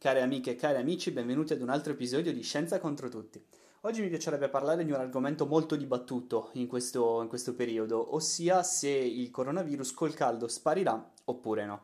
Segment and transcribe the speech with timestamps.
[0.00, 3.38] Care amiche e cari amici, benvenuti ad un altro episodio di Scienza contro tutti.
[3.82, 8.62] Oggi mi piacerebbe parlare di un argomento molto dibattuto in questo, in questo periodo, ossia
[8.62, 11.82] se il coronavirus col caldo sparirà oppure no.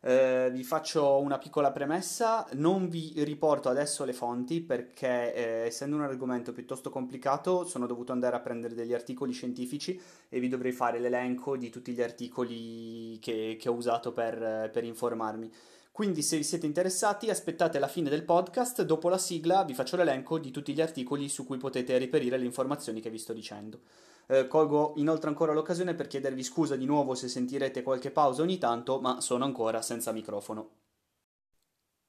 [0.00, 5.96] Eh, vi faccio una piccola premessa, non vi riporto adesso le fonti perché eh, essendo
[5.96, 10.00] un argomento piuttosto complicato sono dovuto andare a prendere degli articoli scientifici
[10.30, 14.84] e vi dovrei fare l'elenco di tutti gli articoli che, che ho usato per, per
[14.84, 15.52] informarmi.
[15.92, 19.96] Quindi se vi siete interessati aspettate la fine del podcast, dopo la sigla vi faccio
[19.96, 23.80] l'elenco di tutti gli articoli su cui potete reperire le informazioni che vi sto dicendo.
[24.26, 28.58] Eh, colgo inoltre ancora l'occasione per chiedervi scusa di nuovo se sentirete qualche pausa ogni
[28.58, 30.70] tanto, ma sono ancora senza microfono.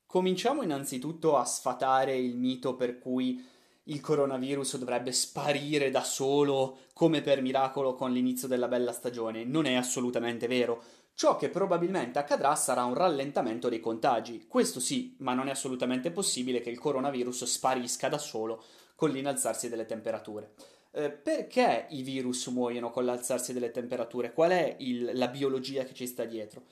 [0.05, 3.43] Cominciamo innanzitutto a sfatare il mito per cui
[3.85, 9.43] il coronavirus dovrebbe sparire da solo come per miracolo con l'inizio della bella stagione.
[9.43, 10.83] Non è assolutamente vero.
[11.13, 14.45] Ciò che probabilmente accadrà sarà un rallentamento dei contagi.
[14.47, 18.63] Questo sì, ma non è assolutamente possibile che il coronavirus sparisca da solo
[18.95, 20.53] con l'inalzarsi delle temperature.
[20.91, 24.33] Eh, perché i virus muoiono con l'alzarsi delle temperature?
[24.33, 26.63] Qual è il, la biologia che ci sta dietro?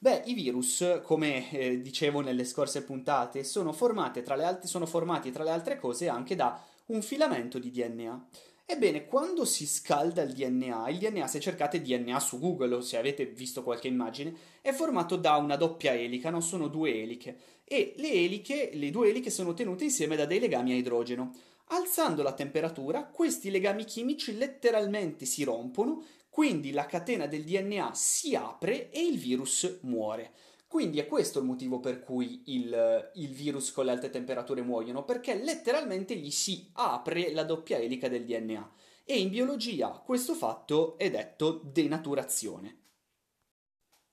[0.00, 5.50] Beh, i virus, come eh, dicevo nelle scorse puntate, sono alt- sono formati tra le
[5.50, 8.28] altre cose anche da un filamento di DNA.
[8.64, 12.96] Ebbene, quando si scalda il DNA, il DNA, se cercate DNA su Google o se
[12.96, 17.36] avete visto qualche immagine, è formato da una doppia elica, non sono due eliche.
[17.64, 21.32] E le eliche, le due eliche sono tenute insieme da dei legami a idrogeno.
[21.70, 26.04] Alzando la temperatura, questi legami chimici letteralmente si rompono,
[26.38, 30.30] quindi la catena del DNA si apre e il virus muore.
[30.68, 35.04] Quindi è questo il motivo per cui il, il, virus con le alte temperature muoiono,
[35.04, 38.70] perché letteralmente gli si apre la doppia elica del DNA.
[39.02, 42.82] E in biologia questo fatto è detto denaturazione.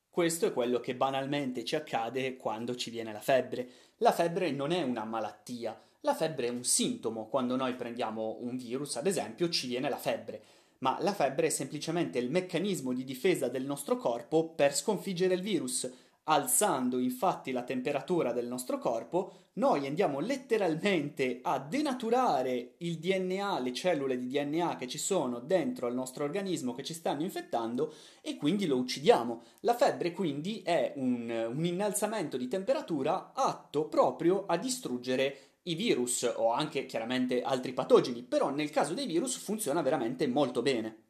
[0.09, 3.69] Questo è quello che banalmente ci accade quando ci viene la febbre.
[3.97, 8.57] La febbre non è una malattia, la febbre è un sintomo, quando noi prendiamo un
[8.57, 10.43] virus, ad esempio, ci viene la febbre,
[10.79, 15.41] ma la febbre è semplicemente il meccanismo di difesa del nostro corpo per sconfiggere il
[15.41, 15.89] virus.
[16.27, 23.71] Alzando infatti la temperatura del nostro corpo, noi andiamo letteralmente a denaturare il DNA, le
[23.73, 28.37] cellule di DNA che ci sono dentro al nostro organismo che ci stanno infettando e
[28.37, 29.41] quindi lo uccidiamo.
[29.61, 36.31] La febbre quindi è un, un innalzamento di temperatura atto proprio a distruggere i virus
[36.35, 41.03] o anche chiaramente altri patogeni, però nel caso dei virus funziona veramente molto bene.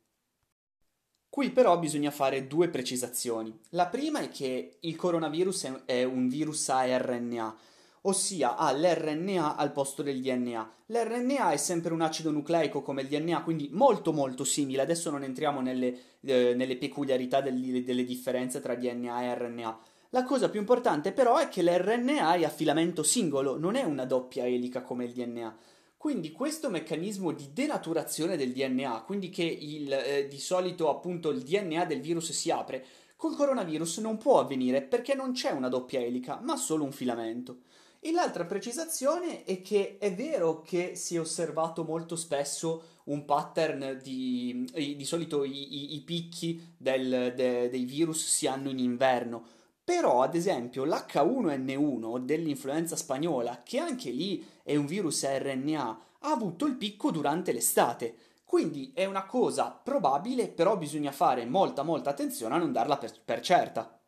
[1.29, 3.57] Qui però bisogna fare due precisazioni.
[3.71, 7.57] La prima è che il coronavirus è un virus a RNA,
[8.03, 10.72] ossia ha l'RNA al posto del DNA.
[10.85, 14.83] L'RNA è sempre un acido nucleico come il DNA, quindi molto molto simile.
[14.83, 19.79] Adesso non entriamo nelle, eh, nelle peculiarità del, delle differenze tra DNA e RNA
[20.09, 24.05] la cosa più importante però è che l'RNA è a filamento singolo, non è una
[24.05, 25.57] doppia elica come il DNA.
[25.97, 31.41] Quindi questo meccanismo di denaturazione del DNA, quindi che il, eh, di solito appunto il
[31.41, 32.85] DNA del virus si apre,
[33.16, 37.61] col coronavirus non può avvenire perché non c'è una doppia elica, ma solo un filamento.
[37.99, 43.99] E l'altra precisazione è che è vero che si è osservato molto spesso un pattern
[44.03, 49.47] di, di solito i, i, i picchi del, de, dei virus si hanno in inverno,
[49.85, 56.66] però, ad esempio, l'H1N1 dell'influenza spagnola, che anche lì è un virus RNA, ha avuto
[56.66, 58.16] il picco durante l'estate.
[58.44, 63.13] Quindi è una cosa probabile, però bisogna fare molta molta attenzione a non darla per,
[63.23, 64.01] per certa.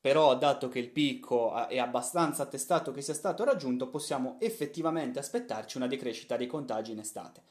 [0.00, 5.78] Però, dato che il picco è abbastanza attestato che sia stato raggiunto, possiamo effettivamente aspettarci
[5.78, 7.42] una decrescita dei contagi in estate.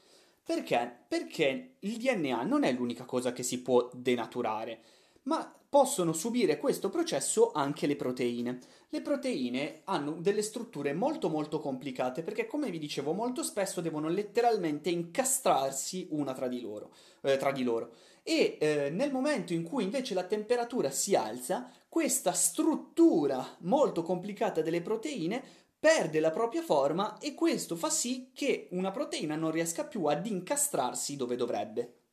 [0.42, 1.04] Perché?
[1.06, 4.80] Perché il DNA non è l'unica cosa che si può denaturare
[5.24, 8.60] ma possono subire questo processo anche le proteine.
[8.90, 14.06] Le proteine hanno delle strutture molto molto complicate perché come vi dicevo molto spesso devono
[14.06, 17.90] letteralmente incastrarsi una tra di loro, eh, tra di loro.
[18.22, 24.62] e eh, nel momento in cui invece la temperatura si alza, questa struttura molto complicata
[24.62, 25.42] delle proteine
[25.76, 30.24] perde la propria forma e questo fa sì che una proteina non riesca più ad
[30.24, 32.03] incastrarsi dove dovrebbe.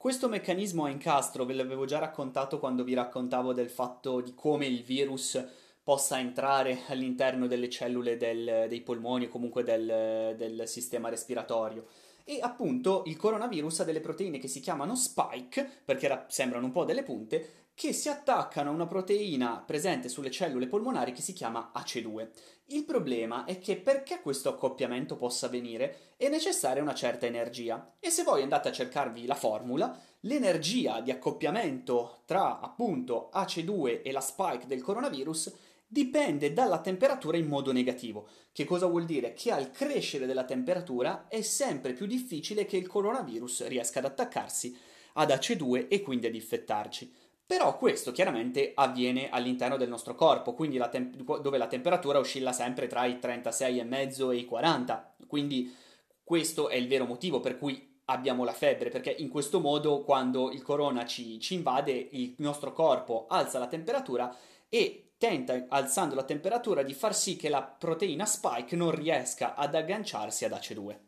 [0.00, 4.64] Questo meccanismo a incastro ve l'avevo già raccontato quando vi raccontavo del fatto di come
[4.64, 5.38] il virus
[5.82, 11.86] possa entrare all'interno delle cellule del, dei polmoni o comunque del, del sistema respiratorio.
[12.24, 16.72] E appunto il coronavirus ha delle proteine che si chiamano spike, perché ra- sembrano un
[16.72, 21.32] po' delle punte, che si attaccano a una proteina presente sulle cellule polmonari che si
[21.32, 22.28] chiama AC2.
[22.66, 28.10] Il problema è che perché questo accoppiamento possa avvenire è necessaria una certa energia e
[28.10, 34.20] se voi andate a cercarvi la formula, l'energia di accoppiamento tra appunto AC2 e la
[34.20, 35.50] spike del coronavirus
[35.86, 38.28] dipende dalla temperatura in modo negativo.
[38.52, 39.32] Che cosa vuol dire?
[39.32, 44.76] Che al crescere della temperatura è sempre più difficile che il coronavirus riesca ad attaccarsi
[45.14, 47.28] ad AC2 e quindi ad infettarci.
[47.50, 52.52] Però questo chiaramente avviene all'interno del nostro corpo, quindi la temp- dove la temperatura oscilla
[52.52, 55.16] sempre tra i 36,5 e i 40.
[55.26, 55.74] Quindi
[56.22, 60.52] questo è il vero motivo per cui abbiamo la febbre, perché in questo modo quando
[60.52, 64.32] il corona ci, ci invade il nostro corpo alza la temperatura
[64.68, 69.74] e tenta, alzando la temperatura, di far sì che la proteina spike non riesca ad
[69.74, 70.98] agganciarsi ad ACE2.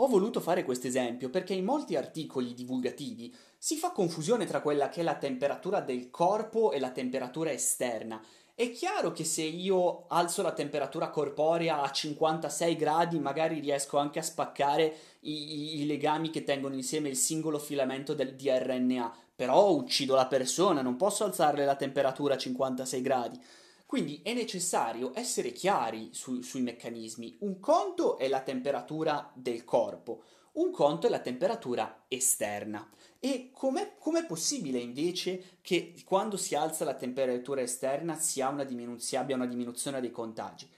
[0.00, 4.88] Ho voluto fare questo esempio perché in molti articoli divulgativi si fa confusione tra quella
[4.88, 8.22] che è la temperatura del corpo e la temperatura esterna.
[8.54, 14.18] È chiaro che se io alzo la temperatura corporea a 56 gradi, magari riesco anche
[14.18, 20.16] a spaccare i, i legami che tengono insieme il singolo filamento del DNA, però uccido
[20.16, 23.40] la persona, non posso alzarle la temperatura a 56 gradi.
[23.86, 27.38] Quindi è necessario essere chiari su, sui meccanismi.
[27.40, 30.24] Un conto è la temperatura del corpo,
[30.58, 32.88] un conto è la temperatura esterna.
[33.20, 39.00] E com'è, com'è possibile invece che quando si alza la temperatura esterna si, una diminu-
[39.00, 40.68] si abbia una diminuzione dei contagi?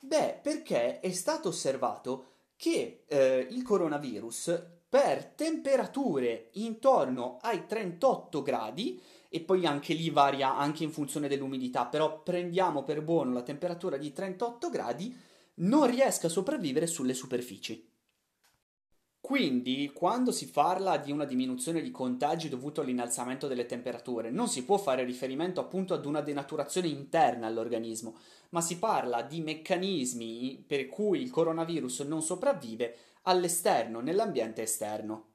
[0.00, 2.26] Beh, perché è stato osservato
[2.56, 10.56] che eh, il coronavirus per temperature intorno ai 38 gradi e poi anche lì varia
[10.56, 15.16] anche in funzione dell'umidità, però prendiamo per buono la temperatura di 38 gradi,
[15.54, 17.93] non riesca a sopravvivere sulle superfici.
[19.24, 24.66] Quindi, quando si parla di una diminuzione di contagi dovuto all'innalzamento delle temperature, non si
[24.66, 28.18] può fare riferimento appunto ad una denaturazione interna all'organismo,
[28.50, 35.28] ma si parla di meccanismi per cui il coronavirus non sopravvive all'esterno, nell'ambiente esterno.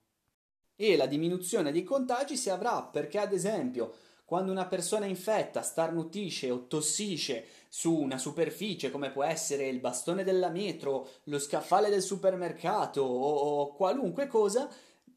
[0.75, 3.95] E la diminuzione dei contagi si avrà perché ad esempio
[4.29, 10.23] quando una persona infetta starnutisce o tossisce su una superficie come può essere il bastone
[10.23, 14.69] della metro, lo scaffale del supermercato o, o qualunque cosa,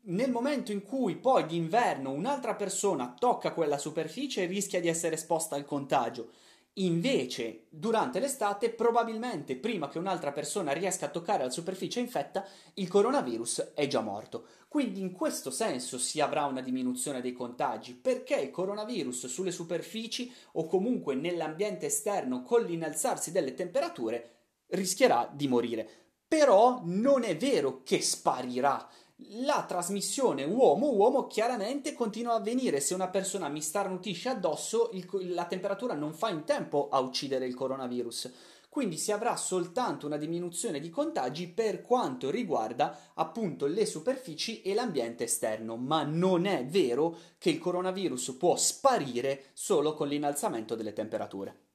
[0.05, 5.57] nel momento in cui poi d'inverno un'altra persona tocca quella superficie rischia di essere esposta
[5.57, 6.31] al contagio.
[6.77, 12.89] Invece, durante l'estate, probabilmente prima che un'altra persona riesca a toccare la superficie infetta, il
[12.89, 14.47] coronavirus è già morto.
[14.69, 20.33] Quindi in questo senso si avrà una diminuzione dei contagi, perché il coronavirus sulle superfici
[20.53, 24.31] o comunque nell'ambiente esterno con l'innalzarsi delle temperature
[24.69, 25.87] rischierà di morire.
[26.27, 28.89] Però non è vero che sparirà
[29.31, 32.81] la trasmissione uomo-uomo chiaramente continua a avvenire.
[32.81, 37.47] Se una persona mi starnutisce addosso, il, la temperatura non fa in tempo a uccidere
[37.47, 38.33] il coronavirus.
[38.69, 44.73] Quindi si avrà soltanto una diminuzione di contagi per quanto riguarda appunto le superfici e
[44.73, 50.95] l'ambiente esterno, ma non è vero che il coronavirus può sparire solo con l'innalzamento delle
[50.95, 51.72] temperature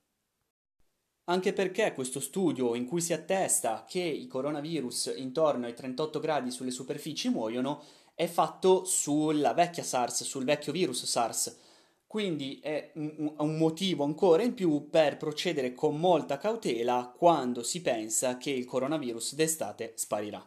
[1.30, 6.52] anche perché questo studio in cui si attesta che i coronavirus intorno ai 38 gradi
[6.52, 7.84] sulle superfici muoiono
[8.16, 11.60] è fatto sulla vecchia SARS, sul vecchio virus SARS.
[12.08, 18.38] Quindi è un, motivo ancora in più per procedere con molta cautela quando si pensa
[18.38, 20.44] che il coronavirus d'estate sparirà.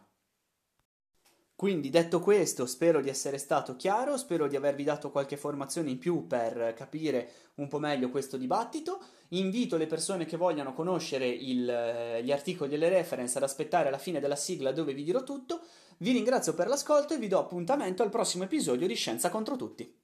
[1.55, 5.99] Quindi detto questo, spero di essere stato chiaro, spero di avervi dato qualche informazione in
[5.99, 8.99] più per capire un po' meglio questo dibattito.
[9.33, 13.89] Invito le persone che vogliano conoscere il, eh, gli articoli e le reference ad aspettare
[13.89, 15.61] la fine della sigla dove vi dirò tutto.
[15.99, 19.99] Vi ringrazio per l'ascolto e vi do appuntamento al prossimo episodio di Scienza contro tutti.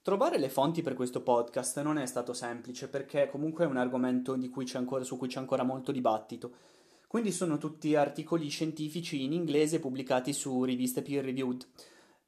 [0.00, 4.38] Trovare le fonti per questo podcast non è stato semplice perché comunque è un argomento
[4.50, 6.54] cui ancora, su cui c'è ancora molto dibattito.
[7.06, 11.66] Quindi sono tutti articoli scientifici in inglese pubblicati su riviste peer reviewed.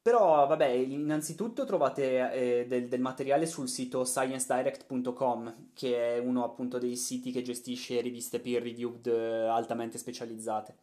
[0.07, 6.77] Però, vabbè, innanzitutto trovate eh, del, del, materiale sul sito sciencedirect.com, che è uno appunto
[6.77, 10.75] dei siti che gestisce riviste peer reviewed eh, altamente specializzate.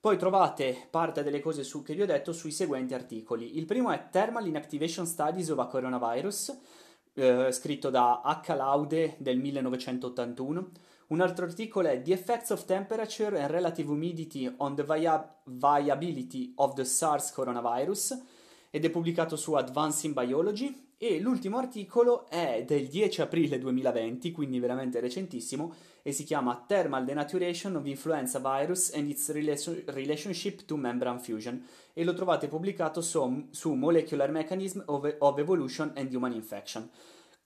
[0.00, 3.58] Poi trovate parte delle cose su, che vi ho detto sui seguenti articoli.
[3.58, 6.58] Il primo è Thermal Inactivation Studies of a Coronavirus,
[7.12, 8.54] eh, scritto da H.
[8.54, 10.70] Laude del 1981.
[11.08, 16.54] Un altro articolo è The Effects of Temperature and Relative Humidity on the via- Viability
[16.56, 18.31] of the SARS Coronavirus
[18.74, 24.58] ed è pubblicato su Advancing Biology e l'ultimo articolo è del 10 aprile 2020, quindi
[24.60, 29.30] veramente recentissimo, e si chiama Thermal Denaturation of Influenza Virus and its
[29.90, 31.62] Relationship to Membrane Fusion
[31.92, 36.88] e lo trovate pubblicato su, su Molecular Mechanism of, of Evolution and Human Infection.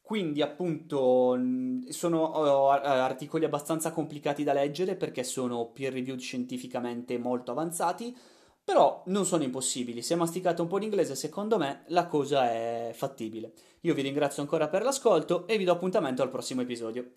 [0.00, 1.36] Quindi appunto
[1.88, 8.16] sono articoli abbastanza complicati da leggere perché sono peer reviewed scientificamente molto avanzati,
[8.66, 13.52] Però non sono impossibili, se masticate un po' l'inglese secondo me la cosa è fattibile.
[13.82, 17.12] Io vi ringrazio ancora per l'ascolto e vi do appuntamento al prossimo episodio.